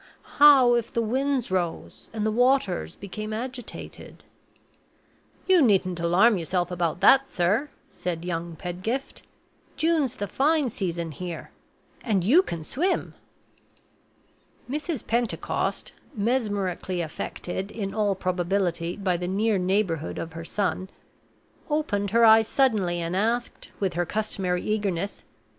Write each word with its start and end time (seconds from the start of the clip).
How 0.39 0.73
if 0.73 0.91
the 0.91 1.01
winds 1.03 1.51
rose 1.51 2.09
and 2.11 2.25
the 2.25 2.31
waters 2.31 2.95
became 2.95 3.31
agitated?" 3.33 4.23
"You 5.47 5.61
needn't 5.61 5.99
alarm 5.99 6.39
yourself 6.39 6.71
about 6.71 7.01
that, 7.01 7.29
sir," 7.29 7.69
said 7.91 8.25
young 8.25 8.55
Pedgift; 8.55 9.21
"June's 9.77 10.15
the 10.15 10.25
fine 10.25 10.71
season 10.71 11.11
here 11.11 11.51
and 12.03 12.23
you 12.23 12.41
can 12.41 12.63
swim." 12.63 13.13
Mrs. 14.67 15.05
Pentecost 15.05 15.93
(mesmerically 16.15 16.99
affected, 17.01 17.69
in 17.69 17.93
all 17.93 18.15
probability, 18.15 18.95
by 18.97 19.17
the 19.17 19.27
near 19.27 19.59
neighborhood 19.59 20.17
of 20.17 20.33
her 20.33 20.43
son) 20.43 20.89
opened 21.69 22.09
her 22.09 22.25
eyes 22.25 22.47
suddenly 22.47 22.99
and 22.99 23.15
asked, 23.15 23.69
with 23.79 23.93
her 23.93 24.07
customary 24.07 24.63
eagerness. 24.63 25.23